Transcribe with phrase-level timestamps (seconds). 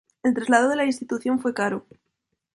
[0.23, 1.85] El traslado de la institución fue caro.